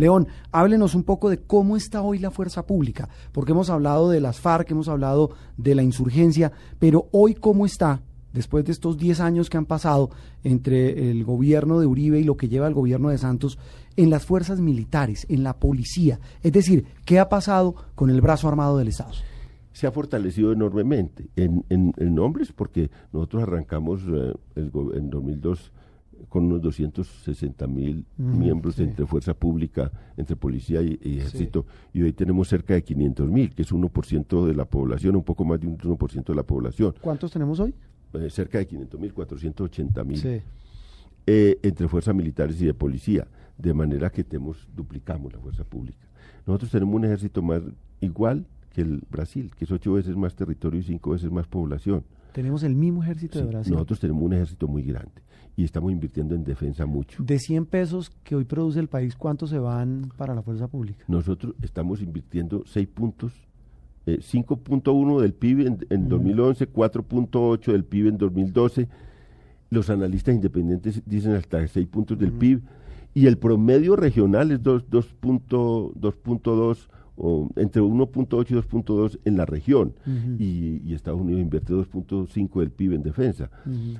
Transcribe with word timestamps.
León, 0.00 0.26
háblenos 0.50 0.94
un 0.94 1.04
poco 1.04 1.30
de 1.30 1.38
cómo 1.38 1.76
está 1.76 2.02
hoy 2.02 2.18
la 2.18 2.30
fuerza 2.30 2.66
pública, 2.66 3.08
porque 3.32 3.52
hemos 3.52 3.70
hablado 3.70 4.10
de 4.10 4.20
las 4.20 4.40
FARC, 4.40 4.70
hemos 4.70 4.88
hablado 4.88 5.30
de 5.56 5.74
la 5.74 5.82
insurgencia, 5.82 6.50
pero 6.78 7.06
hoy 7.12 7.34
cómo 7.34 7.66
está 7.66 8.00
después 8.32 8.64
de 8.64 8.72
estos 8.72 8.96
10 8.96 9.20
años 9.20 9.50
que 9.50 9.58
han 9.58 9.66
pasado 9.66 10.10
entre 10.44 11.10
el 11.10 11.24
gobierno 11.24 11.80
de 11.80 11.86
Uribe 11.86 12.20
y 12.20 12.24
lo 12.24 12.36
que 12.36 12.48
lleva 12.48 12.66
el 12.66 12.74
gobierno 12.74 13.10
de 13.10 13.18
Santos 13.18 13.58
en 13.96 14.10
las 14.10 14.24
fuerzas 14.24 14.60
militares, 14.60 15.26
en 15.28 15.42
la 15.42 15.58
policía. 15.58 16.18
Es 16.42 16.52
decir, 16.52 16.86
¿qué 17.04 17.18
ha 17.18 17.28
pasado 17.28 17.74
con 17.94 18.10
el 18.10 18.20
brazo 18.20 18.48
armado 18.48 18.78
del 18.78 18.88
Estado? 18.88 19.12
Se 19.72 19.86
ha 19.86 19.92
fortalecido 19.92 20.52
enormemente 20.52 21.28
en, 21.36 21.64
en, 21.68 21.92
porque 22.56 22.90
nosotros 23.12 23.42
arrancamos 23.42 24.02
eh, 24.08 24.34
en 24.56 25.10
2002 25.10 25.72
con 26.28 26.44
unos 26.44 26.62
260 26.62 27.66
mil 27.66 28.04
miembros 28.16 28.78
entre 28.78 29.06
fuerza 29.06 29.34
pública, 29.34 29.90
entre 30.16 30.36
policía 30.36 30.82
y, 30.82 30.98
ejército, 31.18 31.66
y 31.92 32.02
hoy 32.02 32.12
tenemos 32.12 32.48
cerca 32.48 32.74
de 32.74 32.82
500 32.82 33.28
mil, 33.28 33.54
que 33.54 33.62
es 33.62 33.72
1% 33.72 34.46
de 34.46 34.54
la 34.54 34.64
población, 34.64 35.16
un 35.16 35.24
poco 35.24 35.44
más 35.44 35.60
de 35.60 35.66
un 35.66 35.78
1% 35.78 36.24
de 36.24 36.34
la 36.34 36.42
población. 36.42 36.94
¿Cuántos 37.00 37.32
tenemos 37.32 37.60
hoy? 37.60 37.74
Eh, 38.14 38.28
cerca 38.30 38.58
de 38.58 38.66
500 38.66 39.00
mil, 39.00 39.12
480 39.12 40.04
mil, 40.04 40.42
eh, 41.26 41.58
entre 41.62 41.88
fuerzas 41.88 42.14
militares 42.14 42.60
y 42.60 42.66
de 42.66 42.74
policía, 42.74 43.26
de 43.56 43.72
manera 43.72 44.10
que 44.10 44.24
tenemos, 44.24 44.68
duplicamos 44.74 45.32
la 45.32 45.38
fuerza 45.38 45.64
pública. 45.64 46.06
Nosotros 46.46 46.70
tenemos 46.70 46.94
un 46.94 47.04
ejército 47.04 47.42
más 47.42 47.62
igual 48.00 48.46
que 48.72 48.82
el 48.82 49.02
Brasil, 49.10 49.50
que 49.56 49.64
es 49.64 49.70
ocho 49.70 49.94
veces 49.94 50.16
más 50.16 50.34
territorio 50.34 50.80
y 50.80 50.82
cinco 50.82 51.10
veces 51.10 51.30
más 51.30 51.46
población. 51.46 52.04
Tenemos 52.32 52.62
el 52.62 52.74
mismo 52.74 53.02
ejército 53.02 53.38
de 53.38 53.46
Brasil. 53.46 53.72
Nosotros 53.72 54.00
tenemos 54.00 54.22
un 54.22 54.32
ejército 54.32 54.68
muy 54.68 54.82
grande 54.82 55.22
y 55.56 55.64
estamos 55.64 55.92
invirtiendo 55.92 56.34
en 56.34 56.44
defensa 56.44 56.86
mucho. 56.86 57.22
De 57.22 57.38
100 57.38 57.66
pesos 57.66 58.10
que 58.24 58.34
hoy 58.34 58.44
produce 58.44 58.80
el 58.80 58.88
país, 58.88 59.16
¿cuántos 59.16 59.50
se 59.50 59.58
van 59.58 60.12
para 60.16 60.34
la 60.34 60.42
fuerza 60.42 60.68
pública? 60.68 61.04
Nosotros 61.08 61.54
estamos 61.62 62.02
invirtiendo 62.02 62.62
6 62.66 62.88
puntos 62.88 63.32
5.1 64.06 65.18
eh, 65.18 65.22
del 65.22 65.34
PIB 65.34 65.86
en, 65.90 66.08
2011, 66.08 66.72
4.8 66.72 67.72
del 67.72 67.84
PIB 67.84 68.08
en 68.08 68.18
2012. 68.18 68.88
Los 69.70 69.90
analistas 69.90 70.34
independientes 70.34 71.02
dicen 71.06 71.34
hasta 71.34 71.66
6 71.66 71.86
puntos 71.86 72.18
del 72.18 72.32
PIB. 72.32 72.62
Y 73.12 73.26
el 73.26 73.38
promedio 73.38 73.96
regional 73.96 74.52
es 74.52 74.62
2.2 74.62 76.88
o 77.22 77.48
entre 77.56 77.82
1.8 77.82 78.50
y 78.50 78.54
2.2 78.54 79.20
en 79.24 79.36
la 79.36 79.44
región. 79.44 79.94
y, 80.38 80.94
Estados 80.94 81.20
Unidos 81.20 81.40
invierte 81.40 81.72
2.5 81.72 82.60
del 82.60 82.70
PIB 82.70 82.94
en 82.94 83.02
defensa. 83.02 83.50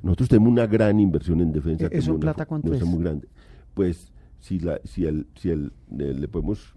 Nosotros 0.02 0.28
tenemos 0.28 0.50
una 0.50 0.66
gran 0.66 0.98
inversión 1.00 1.40
en 1.40 1.52
defensa. 1.52 1.86
¿E-, 1.86 1.98
¿Eso 1.98 2.18
plata 2.18 2.46
cuánto 2.46 2.74
es? 2.74 2.84
muy 2.84 3.02
grande. 3.02 3.28
Pues 3.74 4.12
si, 4.40 4.58
la, 4.58 4.80
si, 4.84 5.04
el, 5.04 5.26
si 5.36 5.50
el, 5.50 5.72
le 5.90 6.28
podemos 6.28 6.74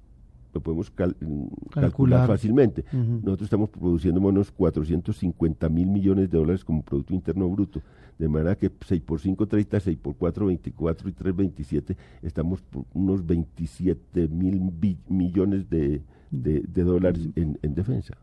lo 0.53 0.61
podemos 0.61 0.91
calcular. 1.71 2.27
fácilmente. 2.27 2.85
Nosotros 2.91 3.43
estamos 3.47 3.69
produciendo 3.69 4.21
unos 4.21 4.51
450 4.51 5.67
mil 5.69 5.87
millones 5.87 6.29
de 6.29 6.37
dólares 6.37 6.63
como 6.63 6.83
Producto 6.83 7.13
Interno 7.13 7.49
Bruto. 7.49 7.81
De 8.19 8.29
manera 8.29 8.55
que 8.55 8.69
6 8.85 9.01
por 9.01 9.19
5, 9.19 9.47
30, 9.47 9.79
6 9.79 9.97
por 9.97 10.15
4, 10.15 10.45
24 10.45 11.09
y 11.09 11.11
3, 11.11 11.35
27, 11.35 11.97
estamos 12.21 12.61
por 12.61 12.85
unos 12.93 13.25
27 13.25 14.27
mil 14.27 14.61
millones 15.09 15.67
de, 15.67 16.03
dólares 16.33 17.29
en, 17.35 17.75
defensa. 17.75 18.15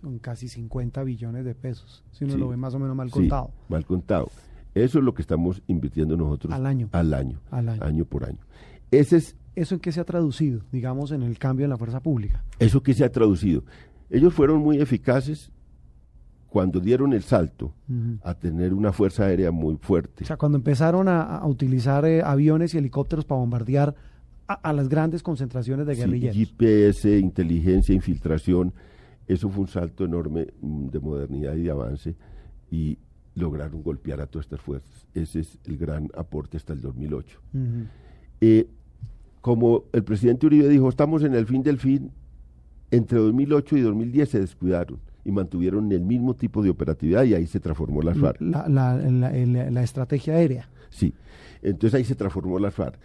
Son 0.00 0.18
casi 0.18 0.48
50 0.48 1.02
billones 1.04 1.44
de 1.44 1.54
pesos, 1.54 2.02
si 2.12 2.24
uno 2.24 2.36
lo 2.36 2.48
ve 2.48 2.56
más 2.56 2.74
o 2.74 2.78
menos 2.78 2.96
mal 2.96 3.10
contado. 3.10 3.50
mal 3.68 3.84
contado. 3.84 4.30
Eso 4.74 4.98
es 4.98 5.04
lo 5.04 5.14
que 5.14 5.22
estamos 5.22 5.62
invirtiendo 5.66 6.16
nosotros 6.16 6.54
al 6.54 6.64
año. 6.64 6.88
Al 6.92 7.12
año, 7.12 7.40
al 7.50 7.68
año. 7.68 7.82
año 7.82 8.04
por 8.04 8.24
año. 8.24 8.38
Ese 8.90 9.16
es 9.16 9.36
¿Eso 9.56 9.74
en 9.74 9.80
qué 9.80 9.92
se 9.92 10.00
ha 10.00 10.04
traducido, 10.04 10.62
digamos, 10.70 11.10
en 11.10 11.22
el 11.22 11.38
cambio 11.38 11.64
en 11.64 11.70
la 11.70 11.76
fuerza 11.76 12.00
pública? 12.00 12.44
Eso 12.58 12.82
que 12.82 12.94
se 12.94 13.04
ha 13.04 13.10
traducido. 13.10 13.64
Ellos 14.08 14.32
fueron 14.32 14.60
muy 14.60 14.78
eficaces 14.78 15.50
cuando 16.48 16.80
dieron 16.80 17.12
el 17.12 17.22
salto 17.22 17.74
a 18.22 18.34
tener 18.34 18.74
una 18.74 18.92
fuerza 18.92 19.24
aérea 19.24 19.50
muy 19.50 19.76
fuerte. 19.76 20.24
O 20.24 20.26
sea, 20.26 20.36
cuando 20.36 20.58
empezaron 20.58 21.08
a, 21.08 21.44
utilizar 21.46 22.04
eh, 22.04 22.22
aviones 22.22 22.74
y 22.74 22.78
helicópteros 22.78 23.24
para 23.24 23.40
bombardear 23.40 23.94
a, 24.54 24.72
las 24.72 24.88
grandes 24.88 25.22
concentraciones 25.22 25.86
de 25.86 25.94
guerrilleros. 25.94 26.36
Sí, 26.36 26.46
GPS, 26.46 27.18
inteligencia, 27.18 27.94
infiltración, 27.94 28.72
eso 29.26 29.48
fue 29.48 29.62
un 29.62 29.68
salto 29.68 30.04
enorme 30.04 30.48
mm, 30.60 30.88
de 30.88 31.00
modernidad 31.00 31.54
y 31.54 31.62
de 31.62 31.70
avance 31.70 32.14
y 32.70 32.98
lograron 33.34 33.82
golpear 33.82 34.20
a 34.20 34.26
todas 34.26 34.46
estas 34.46 34.60
fuerzas. 34.60 35.06
Ese 35.14 35.40
es 35.40 35.58
el 35.64 35.76
gran 35.76 36.08
aporte 36.14 36.56
hasta 36.56 36.72
el 36.72 36.80
2008 36.80 37.40
como 39.40 39.84
el 39.92 40.04
presidente 40.04 40.46
Uribe 40.46 40.68
dijo, 40.68 40.88
estamos 40.88 41.22
en 41.22 41.34
el 41.34 41.46
fin 41.46 41.62
del 41.62 41.78
fin, 41.78 42.10
entre 42.90 43.18
2008 43.18 43.76
y 43.76 43.80
2010 43.80 44.28
se 44.28 44.40
descuidaron 44.40 44.98
y 45.24 45.32
mantuvieron 45.32 45.90
el 45.92 46.00
mismo 46.00 46.34
tipo 46.34 46.62
de 46.62 46.70
operatividad 46.70 47.24
y 47.24 47.34
ahí 47.34 47.46
se 47.46 47.60
transformó 47.60 48.02
la 48.02 48.14
FARC. 48.14 48.40
La, 48.40 48.68
la, 48.68 49.82
estrategia 49.82 50.34
aérea. 50.34 50.68
Sí, 50.90 51.14
entonces 51.62 51.94
ahí 51.94 52.04
se 52.04 52.14
transformó 52.14 52.58
la 52.58 52.70
FARC. 52.70 52.98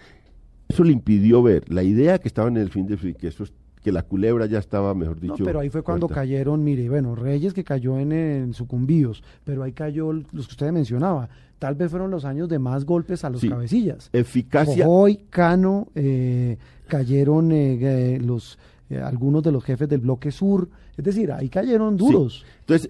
Eso 0.68 0.84
le 0.84 0.94
impidió 0.94 1.44
ver 1.44 1.72
la 1.72 1.84
idea 1.84 2.18
que 2.20 2.28
estaba 2.28 2.48
en 2.48 2.58
el 2.58 2.70
fin 2.70 2.88
fin, 2.98 3.14
que 3.14 3.28
eso 3.28 3.46
que 3.81 3.92
la 3.92 4.02
culebra 4.02 4.48
ya 4.48 4.58
estaba, 4.58 4.96
mejor 4.96 5.20
dicho. 5.20 5.36
No, 5.38 5.46
pero 5.46 5.59
ahí 5.59 5.70
fue 5.70 5.84
cuando 5.84 6.08
cayeron, 6.08 6.64
mire, 6.64 6.90
bueno, 6.90 7.14
Reyes 7.14 7.53
que 7.53 7.64
cayó 7.64 8.00
en, 8.00 8.12
en, 8.12 8.53
sucumbíos, 8.53 9.24
pero 9.44 9.62
ahí 9.62 9.74
cayó 9.74 10.12
los 10.12 10.48
que 10.48 10.53
usted 10.53 10.72
mencionaba. 10.72 11.30
Tal 11.59 11.76
vez 11.76 11.92
fueron 11.92 12.09
los 12.09 12.26
años 12.26 12.50
de 12.50 12.58
más 12.58 12.84
golpes 12.84 13.24
a 13.24 13.30
los 13.30 13.46
cabecillas. 13.46 14.09
Eficacia. 14.12 14.88
Hoy, 14.88 15.18
Cano, 15.30 15.88
eh, 15.94 16.58
cayeron 16.88 17.52
eh, 17.52 18.20
los 18.24 18.58
eh, 18.90 19.00
algunos 19.00 19.42
de 19.42 19.52
los 19.52 19.64
jefes 19.64 19.88
del 19.88 20.02
bloque 20.02 20.32
sur. 20.32 20.68
Es 20.97 21.03
decir, 21.03 21.32
ahí 21.32 21.50
cayeron 21.50 21.97
duros. 21.97 22.46
Entonces, 22.62 22.90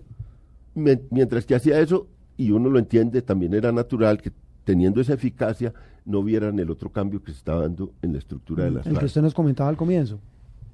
mientras 0.73 1.45
que 1.45 1.55
hacía 1.55 1.79
eso, 1.79 2.07
y 2.37 2.51
uno 2.51 2.69
lo 2.69 2.79
entiende, 2.79 3.21
también 3.21 3.53
era 3.53 3.71
natural 3.71 4.21
que 4.21 4.31
teniendo 4.65 4.99
esa 4.99 5.13
eficacia 5.13 5.73
no 6.03 6.21
vieran 6.23 6.59
el 6.59 6.69
otro 6.69 6.91
cambio 6.91 7.23
que 7.23 7.31
se 7.31 7.37
estaba 7.37 7.61
dando 7.61 7.93
en 8.01 8.11
la 8.11 8.19
estructura 8.19 8.65
de 8.65 8.71
las 8.71 8.85
El 8.85 8.99
que 8.99 9.05
usted 9.05 9.21
nos 9.21 9.33
comentaba 9.33 9.69
al 9.69 9.77
comienzo. 9.77 10.19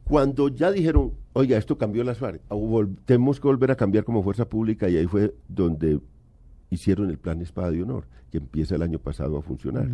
Cuando 0.03 0.49
ya 0.49 0.71
dijeron, 0.71 1.11
oiga, 1.33 1.57
esto 1.57 1.77
cambió 1.77 2.03
las 2.03 2.17
FARC, 2.17 2.41
tenemos 3.05 3.39
que 3.39 3.47
volver 3.47 3.71
a 3.71 3.75
cambiar 3.75 4.03
como 4.03 4.23
fuerza 4.23 4.49
pública 4.49 4.89
y 4.89 4.97
ahí 4.97 5.05
fue 5.05 5.33
donde 5.47 6.01
hicieron 6.69 7.09
el 7.09 7.17
plan 7.17 7.41
Espada 7.41 7.71
de 7.71 7.83
Honor, 7.83 8.05
que 8.31 8.39
empieza 8.39 8.75
el 8.75 8.81
año 8.81 8.99
pasado 8.99 9.37
a 9.37 9.41
funcionar, 9.41 9.87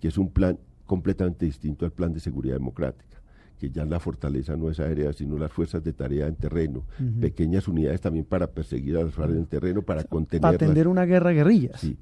que 0.00 0.08
es 0.08 0.18
un 0.18 0.28
plan 0.28 0.58
completamente 0.84 1.46
distinto 1.46 1.84
al 1.84 1.92
plan 1.92 2.12
de 2.12 2.20
seguridad 2.20 2.54
democrática 2.54 3.16
que 3.58 3.70
ya 3.70 3.86
la 3.86 3.98
fortaleza 3.98 4.54
no 4.54 4.70
es 4.70 4.78
aérea, 4.80 5.14
sino 5.14 5.38
las 5.38 5.50
fuerzas 5.50 5.82
de 5.82 5.94
tarea 5.94 6.26
en 6.26 6.34
terreno, 6.34 6.84
pequeñas 7.18 7.66
unidades 7.66 8.02
también 8.02 8.26
para 8.26 8.48
perseguir 8.48 8.98
a 8.98 9.02
las 9.02 9.14
FARC 9.14 9.30
en 9.30 9.46
terreno, 9.46 9.80
para 9.80 10.04
contener. 10.04 10.42
Para 10.42 10.56
atender 10.56 10.86
una 10.88 11.06
guerra 11.06 11.30
guerrilla. 11.30 11.70
Sí. 11.78 11.96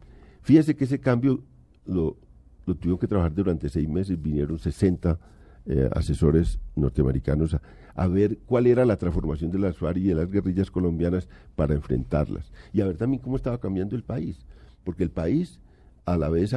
Fíjese 0.44 0.76
que 0.76 0.84
ese 0.84 1.00
cambio 1.00 1.42
lo, 1.86 2.16
lo 2.66 2.74
tuvieron 2.74 2.98
que 2.98 3.08
trabajar 3.08 3.34
durante 3.34 3.68
seis 3.68 3.88
meses, 3.88 4.20
vinieron 4.20 4.58
60 4.58 5.18
eh, 5.66 5.88
asesores 5.94 6.58
norteamericanos 6.76 7.56
a, 7.94 8.06
ver 8.06 8.36
cuál 8.44 8.66
era 8.66 8.84
la 8.84 8.98
transformación 8.98 9.50
de 9.50 9.58
las 9.58 9.78
FARC 9.78 9.96
y 9.96 10.08
de 10.08 10.14
las 10.14 10.30
guerrillas 10.30 10.70
colombianas 10.70 11.26
para 11.56 11.74
enfrentarlas. 11.74 12.52
Y 12.74 12.82
a 12.82 12.86
ver 12.86 12.98
también 12.98 13.22
cómo 13.22 13.36
estaba 13.36 13.56
cambiando 13.56 13.96
el 13.96 14.02
país, 14.02 14.44
porque 14.84 15.04
el 15.04 15.10
país 15.10 15.60
a 16.04 16.18
la 16.18 16.28
vez 16.28 16.54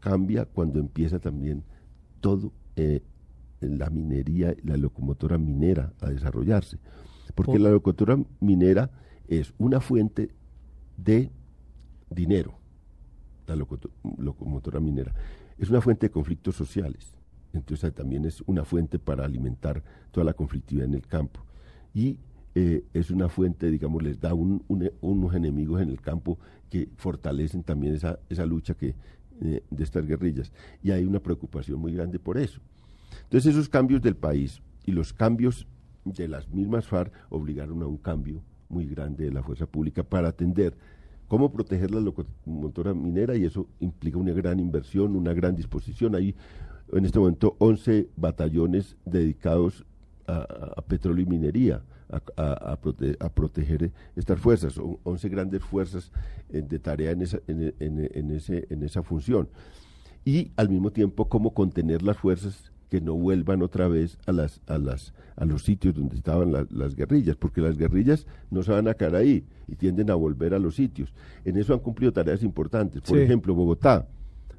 cambia 0.00 0.44
cuando 0.44 0.80
empieza 0.80 1.20
también 1.20 1.62
todo 2.20 2.52
eh, 2.74 3.02
la 3.60 3.90
minería, 3.90 4.56
la 4.64 4.76
locomotora 4.76 5.38
minera 5.38 5.92
a 6.00 6.10
desarrollarse. 6.10 6.78
Porque 7.36 7.60
la 7.60 7.70
locomotora 7.70 8.18
minera 8.40 8.90
es 9.28 9.54
una 9.58 9.80
fuente 9.80 10.30
de 10.96 11.30
dinero, 12.10 12.57
la 13.56 13.66
locomotora 14.18 14.80
minera. 14.80 15.14
Es 15.58 15.70
una 15.70 15.80
fuente 15.80 16.06
de 16.06 16.10
conflictos 16.10 16.54
sociales 16.56 17.18
entonces 17.52 17.92
también 17.94 18.24
es 18.24 18.42
una 18.46 18.64
fuente 18.64 18.98
para 18.98 19.24
alimentar 19.24 19.82
toda 20.10 20.24
la 20.24 20.34
conflictividad 20.34 20.86
en 20.86 20.94
el 20.94 21.06
campo. 21.06 21.40
Y 21.94 22.18
eh, 22.54 22.84
es 22.92 23.10
una 23.10 23.28
fuente, 23.28 23.70
digamos, 23.70 24.02
les 24.02 24.20
da 24.20 24.34
unos 24.34 25.34
enemigos 25.34 25.80
en 25.80 25.90
el 25.90 26.00
campo 26.00 26.38
que 26.70 26.88
fortalecen 26.96 27.62
también 27.62 27.94
esa, 27.94 28.18
esa 28.28 28.44
lucha 28.44 28.74
que, 28.74 28.94
eh, 29.40 29.62
de 29.70 29.84
estas 29.84 30.06
guerrillas. 30.06 30.52
Y 30.82 30.90
hay 30.90 31.04
una 31.04 31.20
preocupación 31.20 31.80
muy 31.80 31.94
grande 31.94 32.18
por 32.18 32.38
eso. 32.38 32.60
Entonces 33.24 33.54
esos 33.54 33.68
cambios 33.68 34.02
del 34.02 34.16
país 34.16 34.60
y 34.84 34.92
los 34.92 35.12
cambios 35.12 35.66
de 36.04 36.28
las 36.28 36.48
mismas 36.48 36.86
FARC 36.86 37.12
obligaron 37.30 37.82
a 37.82 37.86
un 37.86 37.98
cambio 37.98 38.42
muy 38.68 38.86
grande 38.86 39.24
de 39.24 39.32
la 39.32 39.42
fuerza 39.42 39.66
pública 39.66 40.02
para 40.02 40.28
atender 40.28 40.76
cómo 41.28 41.52
proteger 41.52 41.90
la 41.90 42.00
locomotora 42.00 42.94
minera 42.94 43.36
y 43.36 43.44
eso 43.44 43.68
implica 43.80 44.18
una 44.18 44.32
gran 44.32 44.58
inversión, 44.58 45.14
una 45.14 45.34
gran 45.34 45.54
disposición. 45.54 46.14
Hay 46.14 46.34
en 46.92 47.04
este 47.04 47.18
momento 47.18 47.54
11 47.58 48.08
batallones 48.16 48.96
dedicados 49.04 49.84
a, 50.26 50.82
petróleo 50.82 51.24
y 51.24 51.26
minería, 51.26 51.82
a, 52.36 52.76
proteger 53.34 53.92
estas 54.16 54.40
fuerzas, 54.40 54.80
11 55.04 55.28
grandes 55.28 55.62
fuerzas 55.62 56.10
eh, 56.50 56.62
de 56.62 56.78
tarea 56.78 57.12
en 57.12 57.22
esa, 57.22 57.38
en, 57.46 58.30
ese, 58.30 58.66
en 58.70 58.82
esa 58.82 59.02
función. 59.02 59.48
Y 60.24 60.52
al 60.56 60.68
mismo 60.68 60.90
tiempo 60.90 61.28
cómo 61.28 61.54
contener 61.54 62.02
las 62.02 62.16
fuerzas 62.18 62.72
que 62.88 63.00
no 63.00 63.14
vuelvan 63.14 63.62
otra 63.62 63.88
vez 63.88 64.18
a 64.26 64.32
las 64.32 64.60
a 64.66 64.78
las 64.78 65.12
a 65.36 65.44
los 65.44 65.62
sitios 65.64 65.94
donde 65.94 66.16
estaban 66.16 66.52
las 66.52 66.94
guerrillas, 66.94 67.36
porque 67.36 67.60
las 67.60 67.76
guerrillas 67.76 68.26
no 68.50 68.62
se 68.62 68.72
van 68.72 68.88
a 68.88 68.94
quedar 68.94 69.14
ahí 69.14 69.44
y 69.68 69.76
tienden 69.76 70.10
a 70.10 70.14
volver 70.14 70.54
a 70.54 70.58
los 70.58 70.74
sitios. 70.74 71.14
En 71.44 71.56
eso 71.56 71.74
han 71.74 71.80
cumplido 71.80 72.12
tareas 72.12 72.42
importantes. 72.42 73.02
Por 73.02 73.18
ejemplo, 73.18 73.54
Bogotá, 73.54 74.06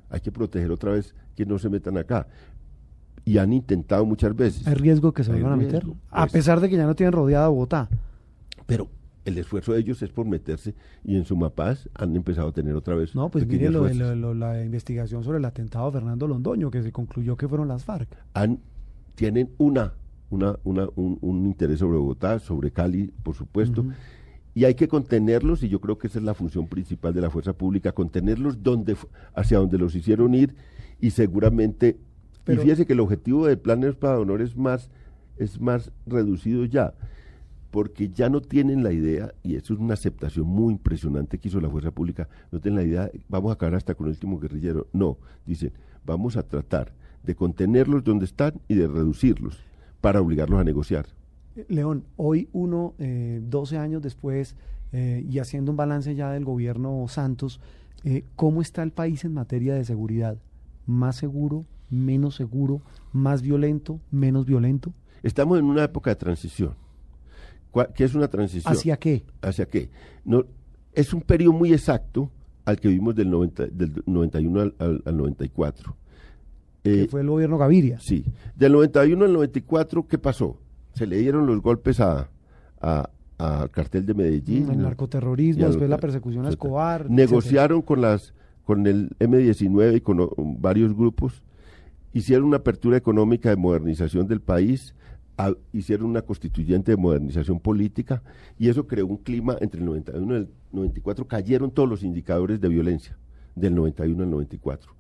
hay 0.10 0.22
que 0.22 0.32
proteger 0.32 0.72
otra 0.72 0.94
vez 0.94 1.14
que 1.36 1.46
no 1.46 1.60
se 1.60 1.70
metan 1.70 1.98
acá. 1.98 2.28
Y 3.26 3.38
han 3.38 3.52
intentado 3.52 4.06
muchas 4.06 4.36
veces. 4.36 4.66
¿Hay 4.66 4.76
riesgo 4.76 5.12
que 5.12 5.24
se 5.24 5.32
vayan 5.32 5.52
a 5.52 5.58
meter? 5.58 5.84
a 6.10 6.22
pues. 6.22 6.32
pesar 6.32 6.62
de 6.62 6.70
que 6.70 6.78
ya 6.78 6.86
no 6.86 6.96
tienen 6.96 7.12
rodeada 7.12 7.50
Bogotá. 7.50 7.90
Pero 8.66 8.88
el 9.30 9.38
esfuerzo 9.38 9.74
de 9.74 9.80
ellos 9.80 10.02
es 10.02 10.10
por 10.10 10.26
meterse 10.26 10.76
y 11.04 11.16
en 11.16 11.26
Sumapaz 11.26 11.88
han 11.96 12.16
empezado 12.16 12.50
a 12.50 12.52
tener 12.52 12.76
otra 12.76 12.96
vez. 12.96 13.16
No, 13.16 13.30
pues 13.30 13.48
mire 13.48 13.72
la 13.72 14.64
investigación 14.64 15.24
sobre 15.24 15.38
el 15.38 15.46
atentado 15.46 15.88
a 15.88 15.92
Fernando 15.92 16.28
Londoño, 16.28 16.70
que 16.70 16.84
se 16.84 16.92
concluyó 16.92 17.38
que 17.38 17.48
fueron 17.48 17.68
las 17.68 17.86
FARC. 17.86 18.10
Han, 18.34 18.60
tienen 19.16 19.52
una, 19.58 19.94
una, 20.30 20.60
una 20.64 20.88
un, 20.96 21.46
interés 21.46 21.80
sobre 21.80 21.98
Bogotá, 21.98 22.40
sobre 22.40 22.72
Cali, 22.72 23.12
por 23.24 23.36
supuesto. 23.36 23.86
Y 24.54 24.66
hay 24.66 24.76
que 24.76 24.88
contenerlos, 24.88 25.64
y 25.64 25.70
yo 25.70 25.80
creo 25.80 25.98
que 25.98 26.08
esa 26.08 26.20
es 26.20 26.26
la 26.26 26.34
función 26.34 26.68
principal 26.68 27.14
de 27.14 27.22
la 27.22 27.30
fuerza 27.30 27.54
pública, 27.54 27.92
contenerlos 27.92 28.62
donde, 28.62 28.98
hacia 29.34 29.60
donde 29.60 29.78
los 29.78 29.96
hicieron 29.96 30.34
ir, 30.34 30.56
y 31.00 31.12
seguramente, 31.12 31.98
y 32.48 32.56
fíjese 32.56 32.86
que 32.86 32.94
el 32.94 33.00
objetivo 33.00 33.46
del 33.46 33.60
plan 33.60 33.82
para 34.00 34.20
honor 34.20 34.42
es 34.42 34.58
más, 34.58 34.90
es 35.38 35.62
más 35.62 35.92
reducido 36.08 36.66
ya 36.66 36.94
porque 37.72 38.10
ya 38.10 38.30
no 38.30 38.42
tienen 38.42 38.84
la 38.84 38.92
idea, 38.92 39.34
y 39.44 39.56
eso 39.56 39.74
es 39.74 39.80
una 39.80 39.94
aceptación 39.94 40.48
muy 40.48 40.74
impresionante 40.74 41.38
que 41.38 41.50
hizo 41.50 41.62
la 41.62 41.70
fuerza 41.70 41.92
pública, 41.92 42.28
no 42.52 42.60
tienen 42.60 42.80
la 42.80 42.88
idea, 42.88 43.12
vamos 43.28 43.52
a 43.52 43.54
acabar 43.54 43.76
hasta 43.76 43.96
con 43.96 44.08
el 44.08 44.12
último 44.12 44.40
guerrillero. 44.40 44.88
No, 44.94 45.18
dicen, 45.46 45.72
vamos 46.06 46.36
a 46.38 46.44
tratar 46.44 46.94
de 47.24 47.36
contenerlos 47.36 48.04
donde 48.04 48.26
están 48.26 48.60
y 48.68 48.76
de 48.76 48.88
reducirlos 48.88 49.60
para 50.02 50.22
obligarlos 50.22 50.60
a 50.60 50.64
negociar. 50.64 51.06
Eh, 51.56 51.66
León, 51.70 52.06
hoy 52.16 52.50
uno, 52.54 52.96
eh, 52.98 53.42
12 53.44 53.78
años 53.78 54.02
después, 54.02 54.56
eh, 54.92 55.24
y 55.30 55.40
haciendo 55.40 55.72
un 55.72 55.78
balance 55.78 56.16
ya 56.16 56.32
del 56.32 56.46
gobierno 56.46 57.06
Santos, 57.08 57.60
eh, 58.04 58.24
¿cómo 58.36 58.62
está 58.62 58.82
el 58.82 58.92
país 58.92 59.26
en 59.26 59.34
materia 59.34 59.76
de 59.76 59.84
seguridad? 59.86 60.38
¿Más 60.88 61.18
seguro, 61.18 61.66
menos 61.90 62.36
seguro, 62.36 62.82
más 63.12 63.42
violento, 63.42 64.00
menos 64.10 64.46
violento? 64.46 64.94
Estamos 65.22 65.60
en 65.60 65.66
una 65.66 65.84
época 65.84 66.10
de 66.10 66.16
transición 66.16 66.74
¿Qué 67.96 68.04
es 68.04 68.16
una 68.16 68.28
transición? 68.28 68.72
¿Hacia 68.72 68.98
qué? 68.98 69.24
¿Hacia 69.42 69.66
qué? 69.66 69.90
No, 70.26 70.46
es 70.94 71.14
un 71.14 71.22
periodo 71.22 71.54
muy 71.54 71.72
exacto 71.74 72.32
al 72.66 72.80
que 72.80 72.88
vimos 72.88 73.16
del, 73.16 73.30
90, 73.30 73.68
del 73.68 74.04
91 74.06 74.62
al, 74.62 75.02
al, 75.06 75.18
94. 75.18 75.96
Que 76.84 77.04
eh, 77.04 77.08
fue 77.08 77.22
el 77.22 77.30
gobierno 77.30 77.58
Gaviria. 77.58 78.00
Sí. 78.00 78.26
Del 78.56 78.74
91 78.74 79.26
al 79.26 79.34
94, 79.34 80.08
¿qué 80.08 80.18
pasó? 80.18 80.58
Se 80.94 81.06
le 81.08 81.18
dieron 81.18 81.46
los 81.46 81.62
golpes 81.62 82.00
a, 82.00 82.30
al 82.80 83.72
cartel 83.72 84.06
de 84.06 84.14
Medellín. 84.14 84.68
Mm, 84.68 84.72
el 84.72 84.82
narcoterrorismo, 84.82 85.66
después 85.66 85.90
la 85.90 85.98
persecución 85.98 86.46
a 86.46 86.50
Escobar. 86.50 87.10
Negociaron 87.10 87.82
con 87.82 88.02
las 88.02 88.34
con 88.70 88.86
el 88.86 89.10
M19 89.18 89.98
y 89.98 90.02
con 90.02 90.30
varios 90.62 90.96
grupos, 90.96 91.42
hicieron 92.14 92.46
una 92.46 92.58
apertura 92.58 92.98
económica 92.98 93.50
de 93.50 93.56
modernización 93.56 94.28
del 94.28 94.42
país, 94.42 94.94
hicieron 95.74 96.10
una 96.10 96.22
constituyente 96.22 96.92
de 96.92 96.98
modernización 96.98 97.60
política 97.60 98.22
y 98.58 98.70
eso 98.70 98.88
creó 98.88 99.08
un 99.08 99.18
clima 99.18 99.58
entre 99.62 99.80
el 99.80 99.86
91 99.86 100.34
y 100.34 100.38
el 100.38 100.50
94, 100.72 101.28
cayeron 101.28 101.72
todos 101.72 101.88
los 101.88 102.04
indicadores 102.04 102.60
de 102.60 102.68
violencia 102.68 103.18
del 103.56 103.76
91 103.76 104.24
al 104.24 104.30
94. 104.30 104.92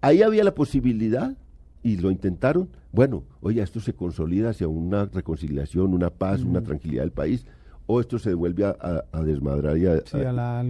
Ahí 0.00 0.22
había 0.22 0.44
la 0.44 0.54
posibilidad, 0.54 1.36
y 1.82 1.96
lo 1.96 2.10
intentaron, 2.10 2.68
bueno, 2.92 3.24
oye, 3.40 3.62
esto 3.62 3.80
se 3.80 3.94
consolida 3.94 4.50
hacia 4.50 4.68
una 4.68 5.06
reconciliación, 5.06 5.94
una 5.94 6.10
paz, 6.10 6.42
una 6.42 6.62
tranquilidad 6.62 7.02
del 7.02 7.12
país, 7.12 7.46
o 7.86 8.00
esto 8.00 8.18
se 8.18 8.30
devuelve 8.30 8.64
a, 8.64 9.22
desmadrar 9.22 9.78
y 9.78 9.86
a, 9.86 10.00
sí, 10.04 10.18
a, 10.18 10.32
la, 10.32 10.60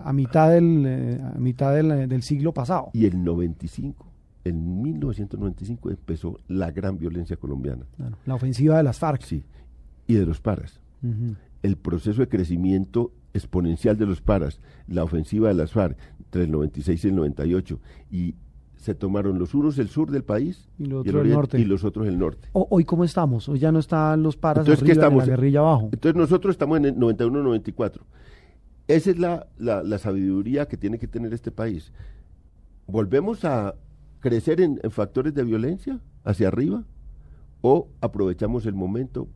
a, 0.00 0.12
mitad, 0.12 0.50
del, 0.50 0.84
eh, 0.86 1.20
a 1.22 1.38
mitad 1.38 1.74
del, 1.74 2.08
del 2.08 2.22
siglo 2.22 2.52
pasado. 2.52 2.90
Y 2.92 3.06
el 3.06 3.24
95 3.24 4.11
en 4.44 4.82
1995 4.82 5.90
empezó 5.90 6.38
la 6.48 6.70
gran 6.70 6.98
violencia 6.98 7.36
colombiana. 7.36 7.86
la 8.26 8.34
ofensiva 8.34 8.76
de 8.76 8.82
las 8.82 8.98
FARC. 8.98 9.22
Sí, 9.22 9.44
y 10.06 10.14
de 10.14 10.26
los 10.26 10.40
paras. 10.40 10.80
El 11.62 11.76
proceso 11.76 12.20
de 12.20 12.28
crecimiento 12.28 13.12
exponencial 13.34 13.96
de 13.96 14.06
los 14.06 14.20
paras, 14.20 14.60
la 14.86 15.02
ofensiva 15.02 15.48
de 15.48 15.54
las 15.54 15.72
FARC 15.72 15.96
entre 16.20 16.44
el 16.44 16.50
96 16.50 17.04
y 17.04 17.08
el 17.08 17.16
98, 17.16 17.80
y 18.10 18.34
se 18.76 18.94
tomaron 18.94 19.38
los 19.38 19.54
unos 19.54 19.78
el 19.78 19.88
sur 19.88 20.10
del 20.10 20.24
país 20.24 20.68
y, 20.78 20.86
los 20.86 21.00
otros 21.00 21.24
el, 21.24 21.30
norte. 21.30 21.60
y 21.60 21.64
los 21.64 21.84
otros 21.84 22.06
el 22.06 22.18
norte. 22.18 22.48
¿Hoy 22.52 22.84
cómo 22.84 23.04
estamos? 23.04 23.48
Hoy 23.48 23.60
ya 23.60 23.70
no 23.70 23.78
están 23.78 24.22
los 24.22 24.36
paras 24.36 24.66
Entonces, 24.66 24.82
arriba, 24.82 24.92
estamos? 24.92 25.26
la 25.26 25.36
guerrilla 25.36 25.60
abajo. 25.60 25.90
Entonces 25.92 26.16
nosotros 26.16 26.54
estamos 26.54 26.78
en 26.78 26.86
el 26.86 26.96
91-94. 26.96 28.00
Esa 28.88 29.10
es 29.10 29.18
la, 29.18 29.46
la 29.58 29.98
sabiduría 29.98 30.66
que 30.66 30.76
tiene 30.76 30.98
que 30.98 31.06
tener 31.06 31.32
este 31.32 31.52
país. 31.52 31.92
Volvemos 32.86 33.44
a 33.44 33.76
crecer 34.22 34.60
en, 34.60 34.80
factores 34.90 35.34
de 35.34 35.44
violencia 35.44 36.00
hacia 36.24 36.48
arriba 36.48 36.84
o 37.60 37.88
aprovechamos 38.00 38.64
el 38.64 38.74
momento 38.74 39.28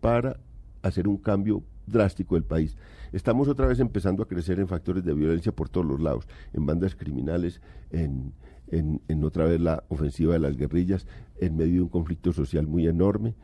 para 0.00 0.40
hacer 0.82 1.08
un 1.08 1.18
cambio 1.18 1.62
drástico 1.86 2.36
del 2.36 2.44
país. 2.44 2.76
Estamos 3.12 3.48
otra 3.48 3.66
vez 3.66 3.80
empezando 3.80 4.22
a 4.22 4.28
crecer 4.28 4.58
en 4.60 4.68
factores 4.68 5.04
de 5.04 5.12
violencia 5.12 5.52
por 5.52 5.68
todos 5.68 5.86
los 5.86 6.00
lados, 6.00 6.26
en 6.52 6.64
bandas 6.64 6.94
criminales, 6.94 7.60
en, 7.90 8.32
en, 8.68 9.24
otra 9.24 9.46
vez 9.46 9.60
la 9.60 9.84
ofensiva 9.88 10.34
de 10.34 10.40
las 10.40 10.56
guerrillas, 10.56 11.06
en 11.38 11.56
medio 11.56 11.74
de 11.74 11.82
un 11.82 11.88
conflicto 11.88 12.32
social 12.32 12.66
muy 12.66 12.86
enorme. 12.86 13.34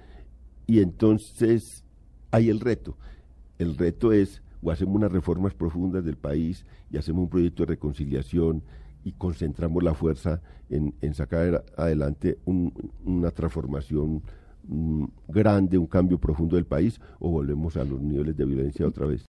Y 0.66 0.80
entonces 0.80 1.84
hay 2.30 2.48
el 2.48 2.60
reto. 2.60 2.96
El 3.58 3.76
reto 3.76 4.12
es 4.12 4.40
o 4.62 4.70
hacemos 4.70 4.96
unas 4.96 5.10
reformas 5.10 5.54
profundas 5.54 6.04
del 6.04 6.16
país 6.16 6.64
y 6.90 6.98
hacemos 6.98 7.24
un 7.24 7.30
proyecto 7.30 7.64
de 7.64 7.70
reconciliación 7.70 8.62
y 9.04 9.12
concentramos 9.12 9.82
la 9.82 9.94
fuerza 9.94 10.40
en, 10.68 11.14
sacar 11.14 11.64
adelante 11.76 12.38
una 12.44 13.30
transformación 13.30 14.22
mm, 14.68 15.04
grande, 15.28 15.78
un 15.78 15.86
cambio 15.86 16.18
profundo 16.18 16.56
del 16.56 16.66
país, 16.66 17.00
o 17.18 17.30
volvemos 17.30 17.76
a 17.76 17.84
los 17.84 18.00
niveles 18.00 18.36
de 18.36 18.44
violencia 18.44 18.86
otra 18.86 19.06
vez. 19.06 19.28